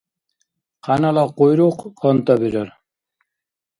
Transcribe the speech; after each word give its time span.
Къянала 0.83 1.23
къуйрукъ 1.37 1.85
къантӀа 1.99 2.35
бирар. 2.41 2.69